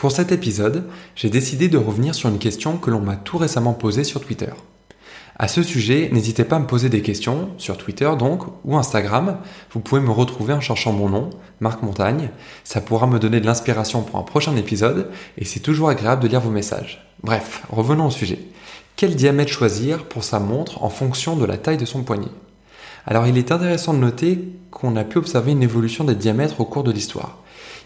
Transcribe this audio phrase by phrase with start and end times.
[0.00, 3.74] Pour cet épisode, j'ai décidé de revenir sur une question que l'on m'a tout récemment
[3.74, 4.50] posée sur Twitter.
[5.38, 9.36] À ce sujet, n'hésitez pas à me poser des questions, sur Twitter donc, ou Instagram.
[9.72, 11.28] Vous pouvez me retrouver en cherchant mon nom,
[11.60, 12.30] Marc Montagne.
[12.64, 16.28] Ça pourra me donner de l'inspiration pour un prochain épisode, et c'est toujours agréable de
[16.28, 17.06] lire vos messages.
[17.22, 18.38] Bref, revenons au sujet.
[18.96, 22.32] Quel diamètre choisir pour sa montre en fonction de la taille de son poignet?
[23.06, 26.64] Alors il est intéressant de noter qu'on a pu observer une évolution des diamètres au
[26.64, 27.39] cours de l'histoire.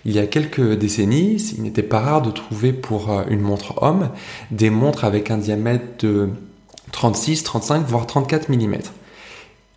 [0.06, 3.82] Il y a quelques décennies, il n'était pas rare de trouver pour euh, une montre
[3.82, 4.10] homme
[4.50, 6.28] des montres avec un diamètre de
[6.92, 8.76] 36, 35, voire 34 mm.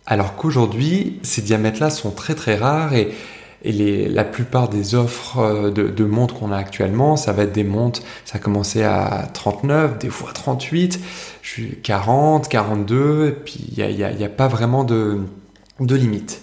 [0.06, 3.12] Alors qu'aujourd'hui, ces diamètres-là sont très très rares et,
[3.64, 8.02] la plupart des offres euh, de, montres qu'on a actuellement, ça va être des montres,
[8.24, 11.00] ça a commencé à 39, des fois 38,
[11.82, 15.26] 40, 42, et puis il n'y a, pas vraiment de
[15.80, 16.40] limite.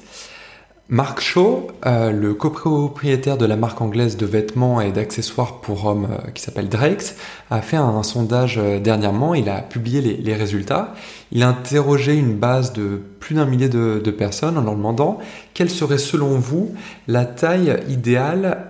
[0.87, 6.07] Mark Shaw, euh, le copropriétaire de la marque anglaise de vêtements et d'accessoires pour hommes
[6.11, 7.15] euh, qui s'appelle Drakes,
[7.49, 9.33] a fait un, sondage euh, dernièrement.
[9.33, 10.93] Il a publié les, résultats.
[11.31, 15.17] Il a interrogé une base de plus d'un millier de, personnes en leur demandant
[15.55, 16.75] quelle serait selon vous
[17.07, 18.65] la taille idéale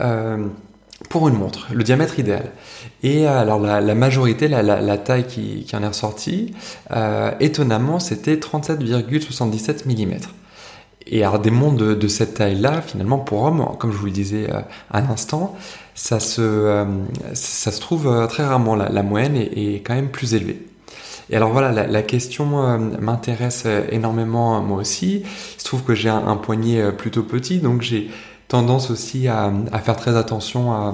[1.09, 2.51] pour une montre, le diamètre idéal.
[3.03, 6.53] Et alors la, majorité, la, taille qui, qui, en est ressortie,
[7.39, 10.44] étonnamment, c'était 37,77 mm.
[11.07, 14.49] Et alors des montres de, cette taille-là, finalement, pour hommes, comme je vous le disais
[14.49, 15.55] euh, à l'instant,
[15.93, 16.85] ça se, euh,
[17.33, 18.75] ça se trouve euh, très rarement.
[18.75, 20.65] La, moyenne est, quand même plus élevée.
[21.29, 22.45] Et alors voilà, la, question
[22.99, 25.23] m'intéresse énormément moi aussi.
[25.23, 28.11] Il se trouve que j'ai un, poignet plutôt petit, donc j'ai
[28.47, 29.51] tendance aussi à,
[29.83, 30.93] faire très attention à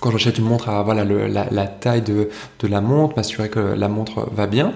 [0.00, 3.88] quand j'achète une montre à voilà la, taille de, de la montre, m'assurer que la
[3.88, 4.74] montre va bien.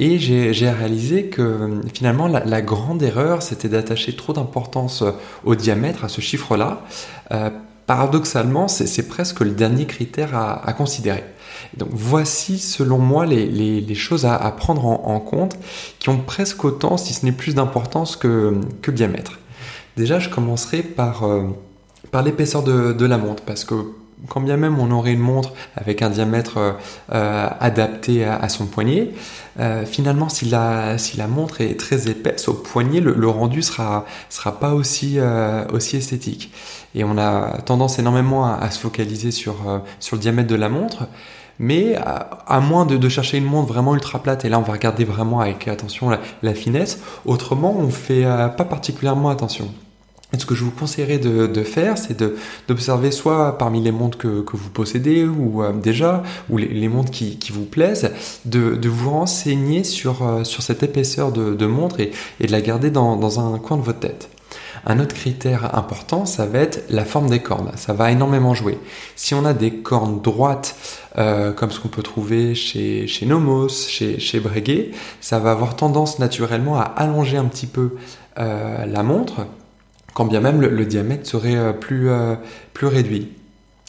[0.00, 5.10] Et j'ai réalisé que finalement la, grande erreur, c'était d'attacher trop d'importance euh,
[5.44, 6.82] au diamètre, à ce chiffre-là.
[7.32, 7.50] Euh,
[7.84, 11.24] paradoxalement, c'est presque le dernier critère à, considérer.
[11.76, 15.56] Donc voici selon moi les, choses à, prendre en, compte
[15.98, 18.54] qui ont presque autant, si ce n'est plus d'importance que,
[18.86, 19.40] diamètre.
[19.96, 21.42] Déjà, je commencerai par, euh,
[22.12, 23.74] par l'épaisseur de, de, la montre parce que
[24.28, 26.72] quand bien même on aurait une montre avec un diamètre euh,
[27.12, 29.10] euh, adapté à, son poignet,
[29.60, 30.96] euh, finalement si la,
[31.28, 35.18] montre est très épaisse au poignet, le, rendu sera, sera pas aussi,
[35.72, 36.52] aussi esthétique.
[36.94, 39.56] Et on a tendance énormément à, se focaliser sur,
[40.00, 41.06] sur le diamètre de la montre.
[41.60, 45.04] Mais à, moins de, chercher une montre vraiment ultra plate, et là on va regarder
[45.04, 48.22] vraiment avec attention la, la finesse, autrement on fait
[48.56, 49.68] pas particulièrement attention.
[50.36, 52.22] Ce que je vous conseillerais de, faire, c'est
[52.68, 57.50] d'observer soit parmi les montres que, vous possédez ou euh, déjà, ou les, montres qui,
[57.50, 58.12] vous plaisent,
[58.44, 63.40] de, vous renseigner sur, euh, sur cette épaisseur de, montre et, de la garder dans,
[63.40, 64.28] un coin de votre tête.
[64.84, 67.72] Un autre critère important, ça va être la forme des cornes.
[67.76, 68.78] Ça va énormément jouer.
[69.16, 70.76] Si on a des cornes droites,
[71.16, 74.90] euh, comme ce qu'on peut trouver chez, Nomos, chez Breguet,
[75.22, 77.96] ça va avoir tendance naturellement à allonger un petit peu
[78.36, 79.46] la montre
[80.18, 82.34] quand bien même le, diamètre serait euh, plus, euh,
[82.74, 83.28] plus réduit.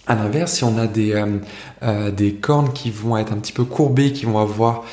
[0.06, 1.16] A l'inverse, si on a des,
[1.82, 4.84] euh, des cornes qui vont être un petit peu courbées, qui vont avoir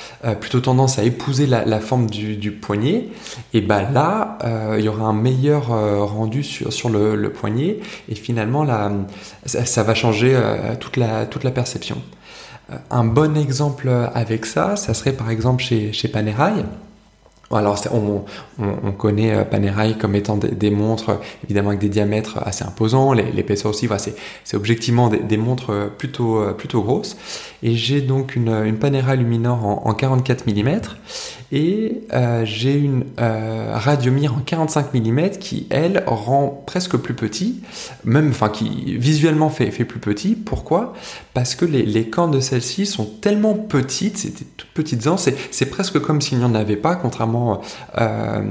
[0.41, 3.08] plutôt tendance à épouser la, forme du, poignet,
[3.54, 4.36] et ben là,
[4.76, 7.78] il y aura un meilleur rendu sur, le, poignet,
[8.10, 8.66] et finalement,
[9.47, 10.38] ça, va changer
[10.80, 11.97] toute, la, toute la perception.
[12.91, 16.62] Un bon exemple avec ça, ça serait par exemple chez, chez Panerai.
[17.53, 18.25] Alors on,
[18.59, 23.71] on, connaît euh, Panerai comme étant des, montres évidemment avec des diamètres assez imposants, l'épaisseur
[23.71, 24.03] aussi, voilà,
[24.45, 27.17] c'est objectivement des, montres euh, plutôt, euh, plutôt grosses.
[27.62, 30.81] Et j'ai donc une, une Panerai Luminor en, en 44 mm
[31.53, 32.03] et
[32.45, 37.60] j'ai une euh, Radiomir en 45 mm qui, elle, rend presque plus petit,
[38.04, 40.34] même, enfin, qui visuellement fait, plus petit.
[40.34, 40.95] Pourquoi?
[41.34, 46.01] Parce que les, cornes de celle-ci sont tellement petites, c'est toutes petites ans, c'est presque
[46.01, 47.35] comme s'il n'y en avait pas, contrairement
[47.98, 48.42] euh,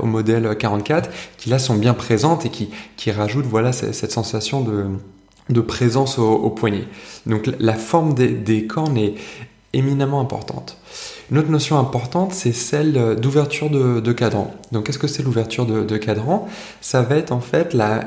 [0.00, 4.60] au modèle 44, qui là sont bien présentes et qui, qui rajoutent voilà, cette sensation
[4.60, 4.86] de
[5.50, 6.84] de présence au, poignet.
[7.26, 9.14] Donc la forme des, des cornes est
[9.74, 10.78] éminemment importante.
[11.30, 14.54] Une autre notion importante, c'est celle d'ouverture de, cadran.
[14.72, 16.46] Donc, qu'est-ce que c'est l'ouverture de, cadran?
[16.80, 18.04] Ça va être en fait la,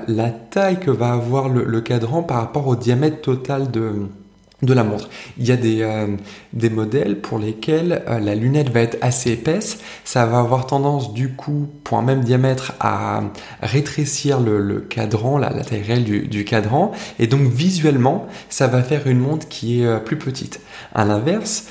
[0.52, 4.08] taille que va avoir le, cadran par rapport au diamètre total de,
[4.64, 5.10] de la montre.
[5.38, 6.08] Il y a des, euh,
[6.54, 9.80] des modèles pour lesquels euh, la lunette va être assez épaisse.
[10.04, 13.22] Ça va avoir tendance du coup, pour un même diamètre, à
[13.62, 16.92] rétrécir le, cadran, la, taille réelle du, cadran.
[17.20, 20.60] Et donc visuellement, ça va faire une montre qui est euh, plus petite.
[20.94, 21.68] À l'inverse,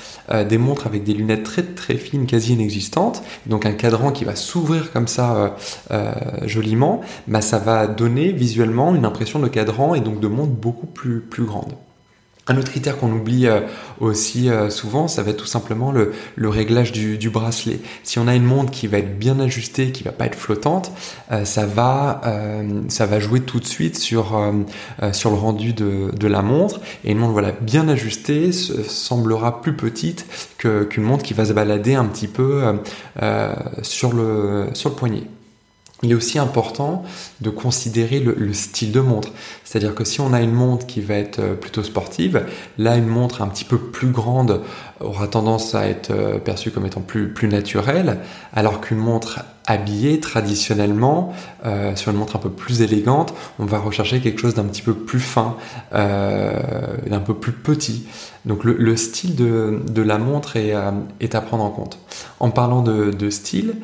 [0.49, 4.35] des montres avec des lunettes très très fines, quasi inexistantes, donc un cadran qui va
[4.35, 5.55] s'ouvrir comme ça
[6.45, 10.87] joliment, bah, ça va donner visuellement une impression de cadran et donc de montre beaucoup
[10.87, 11.73] plus, plus grande.
[12.49, 13.61] Un autre critère qu'on oublie euh,
[13.99, 16.13] aussi euh, souvent, ça va être tout simplement le,
[16.49, 17.81] réglage du, bracelet.
[18.03, 20.91] Si on a une montre qui va être bien ajustée, qui va pas être flottante,
[21.31, 22.21] euh, ça va
[22.87, 24.39] ça va jouer tout de suite sur
[25.01, 26.79] le rendu de, la montre.
[27.03, 30.25] Et une montre voilà bien ajustée semblera plus petite
[30.57, 32.63] qu'une montre qui va se balader un petit peu
[33.81, 35.23] sur le sur le poignet
[36.03, 37.03] il est aussi important
[37.41, 39.29] de considérer le, style de montre.
[39.63, 42.45] C'est-à-dire que si on a une montre qui va être euh, plutôt sportive,
[42.77, 44.61] là une montre un petit peu plus grande
[44.99, 48.19] aura tendance à être euh, perçue comme étant plus, naturelle,
[48.53, 51.33] alors qu'une montre habillée traditionnellement,
[51.65, 54.83] euh, sur une montre un peu plus élégante, on va rechercher quelque chose d'un petit
[54.83, 55.57] peu plus fin,
[55.91, 58.07] d'un peu plus petit.
[58.45, 61.99] Donc le, style de, la montre est, à prendre en compte.
[62.39, 63.75] En parlant de style,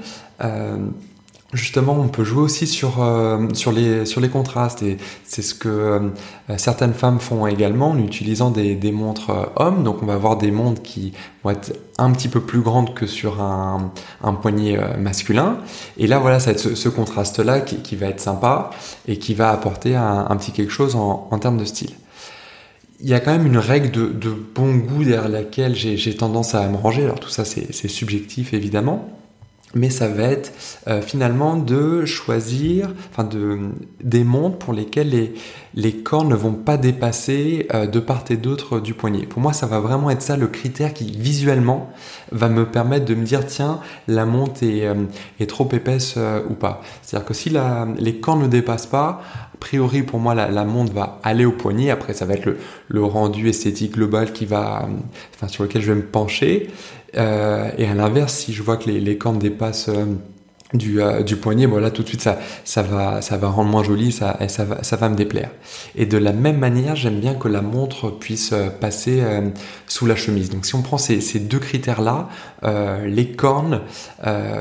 [1.54, 5.54] Justement, on peut jouer aussi sur, euh, sur, les, sur les contrastes et c'est ce
[5.54, 6.10] que euh,
[6.58, 9.84] certaines femmes font également en utilisant des, des montres euh, hommes.
[9.84, 11.14] Donc on va avoir des montres qui
[11.44, 13.92] vont être un petit peu plus grandes que sur un,
[14.24, 15.60] un poignet masculin.
[15.98, 18.72] Et là, voilà, ça va être ce, contraste-là qui, qui, va être sympa
[19.08, 21.92] et qui va apporter un, petit quelque chose en, en termes de style
[23.00, 26.56] il y a quand même une règle de, de bon goût derrière laquelle j'ai tendance
[26.56, 27.04] à me ranger.
[27.04, 29.23] Alors tout ça, c'est subjectif évidemment
[29.74, 30.52] mais ça va être
[30.88, 32.94] euh, finalement de choisir
[34.04, 35.34] des montres pour lesquelles les,
[35.74, 39.26] les ne vont pas dépasser euh, de part et d'autre du poignet.
[39.26, 41.90] Pour moi, ça va vraiment être ça le critère qui visuellement
[42.32, 44.96] va me permettre de me dire tiens, la montre est, euh,
[45.48, 46.18] trop épaisse
[46.50, 46.82] ou pas.
[47.02, 47.52] C'est-à-dire que si
[47.98, 49.22] les cornes ne dépassent pas,
[49.54, 51.90] a priori pour moi la, la, montre va aller au poignet.
[51.90, 52.50] Après, ça va être
[52.88, 54.88] le, rendu esthétique global qui va,
[55.36, 56.70] enfin, sur lequel je vais me pencher.
[57.16, 60.06] Euh, et à l'inverse, si je vois que les, les dépassent euh,
[60.74, 63.70] du, euh, du poignet, bon là tout de suite ça, ça, va, ça va rendre
[63.70, 65.52] moins joli, ça, ça, va, ça va me déplaire.
[65.96, 69.22] Et de la même manière, j'aime bien que la montre puisse passer
[69.88, 70.50] sous la chemise.
[70.50, 72.30] Donc si on prend ces, ces deux critères-là,
[73.06, 73.82] les cornes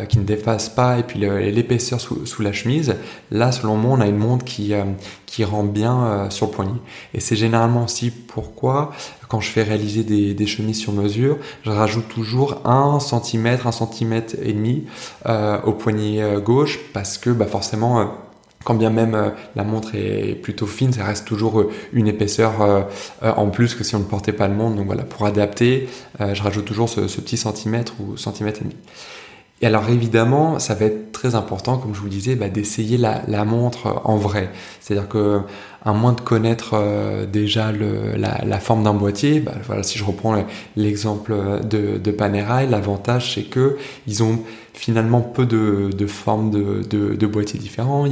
[0.09, 2.97] qui ne dépassent pas et puis l'épaisseur sous, sous, la chemise,
[3.31, 4.73] là selon moi on a une montre qui,
[5.27, 6.81] qui rend bien sur le poignet.
[7.15, 8.93] Et c'est généralement aussi pourquoi
[9.33, 14.35] quand je fais réaliser des, chemises sur mesure, je rajoute toujours un centimètre, un centimètre
[14.43, 14.85] et demi
[15.25, 18.05] euh, au poignet euh, gauche parce que bah, forcément euh,
[18.63, 21.65] quand bien même la montre est plutôt fine, ça reste toujours
[21.95, 22.87] une épaisseur
[23.21, 24.77] en plus que si on ne portait pas le montre.
[24.77, 25.89] Donc voilà, pour adapter,
[26.21, 28.77] je rajoute toujours ce, petit centimètre ou centimètre et demi.
[29.63, 33.45] Et alors évidemment, ça va être très important, comme je vous disais, bah, d'essayer la,
[33.45, 34.51] montre en vrai.
[34.81, 35.41] C'est-à-dire que
[35.85, 40.35] à moins de connaître euh, déjà la, forme d'un boîtier, bah, voilà, si je reprends
[40.77, 43.77] l'exemple de, de Panerai, l'avantage c'est que
[44.09, 44.41] ils ont
[44.75, 48.07] finalement peu de, de formes de, de, de boîtiers différents.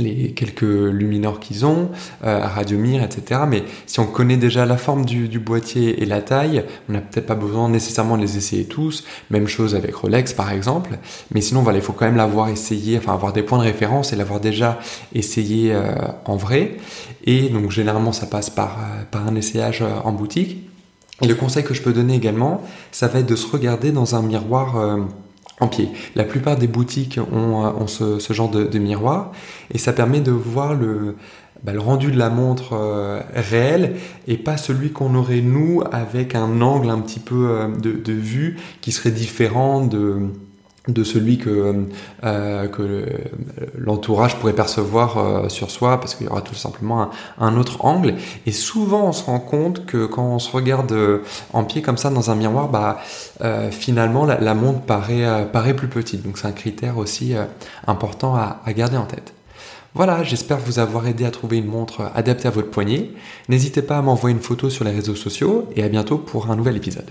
[0.00, 1.90] Les quelques lumineurs qu'ils ont,
[2.24, 3.42] euh, Radiomir, etc.
[3.48, 7.26] Mais si on connaît déjà la forme du, boîtier et la taille, on n'a peut-être
[7.26, 9.04] pas besoin nécessairement de les essayer tous.
[9.30, 10.98] Même chose avec Rolex par exemple.
[11.32, 14.16] Mais sinon, il faut quand même l'avoir essayé, enfin avoir des points de référence et
[14.16, 14.78] l'avoir déjà
[15.14, 16.76] essayé euh, en vrai.
[17.24, 20.68] Et donc généralement, ça passe par, euh, par un essayage euh, en boutique.
[21.22, 24.14] Et le conseil que je peux donner également, ça va être de se regarder dans
[24.14, 24.98] un miroir
[25.60, 25.90] en pied.
[26.16, 29.32] La plupart des boutiques ont, euh, ce, genre de, miroir
[29.72, 31.16] et ça permet de voir le,
[31.62, 36.60] bah, rendu de la montre euh, réel et pas celui qu'on aurait nous avec un
[36.62, 40.20] angle un petit peu euh, de, vue qui serait différent de
[40.88, 41.86] de celui que,
[42.24, 43.06] euh, que
[43.76, 48.14] l'entourage pourrait percevoir euh, sur soi parce qu'il y aura tout simplement un, autre angle
[48.46, 51.18] et souvent on se rend compte que quand on se regarde euh,
[51.52, 52.98] en pied comme ça dans un miroir bah
[53.70, 57.34] finalement la, montre paraît, paraît plus petite donc c'est un critère aussi
[57.86, 59.34] important à, à garder en tête
[59.92, 63.10] voilà, j'espère vous avoir aidé à trouver une montre adaptée à votre poignet.
[63.48, 66.54] N'hésitez pas à m'envoyer une photo sur les réseaux sociaux et à bientôt pour un
[66.54, 67.10] nouvel épisode.